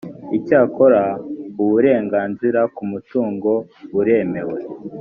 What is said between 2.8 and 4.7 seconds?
mutungo buremewe